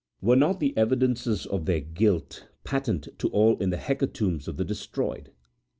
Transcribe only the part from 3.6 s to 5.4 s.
the hecatombs of the destroyed?